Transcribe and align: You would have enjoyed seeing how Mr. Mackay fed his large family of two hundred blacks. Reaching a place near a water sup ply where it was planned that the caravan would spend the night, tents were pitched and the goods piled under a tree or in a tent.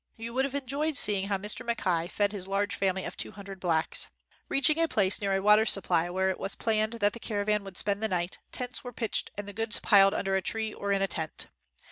You 0.17 0.33
would 0.33 0.45
have 0.45 0.55
enjoyed 0.55 0.97
seeing 0.97 1.27
how 1.27 1.37
Mr. 1.37 1.63
Mackay 1.63 2.07
fed 2.07 2.31
his 2.31 2.47
large 2.47 2.73
family 2.73 3.05
of 3.05 3.15
two 3.15 3.33
hundred 3.33 3.59
blacks. 3.59 4.07
Reaching 4.49 4.79
a 4.81 4.87
place 4.87 5.21
near 5.21 5.31
a 5.35 5.39
water 5.43 5.63
sup 5.63 5.83
ply 5.83 6.09
where 6.09 6.31
it 6.31 6.39
was 6.39 6.55
planned 6.55 6.93
that 6.93 7.13
the 7.13 7.19
caravan 7.19 7.63
would 7.65 7.77
spend 7.77 8.01
the 8.01 8.07
night, 8.07 8.39
tents 8.51 8.83
were 8.83 8.93
pitched 8.93 9.29
and 9.37 9.47
the 9.47 9.53
goods 9.53 9.79
piled 9.79 10.15
under 10.15 10.35
a 10.35 10.41
tree 10.41 10.73
or 10.73 10.91
in 10.91 11.03
a 11.03 11.07
tent. 11.07 11.49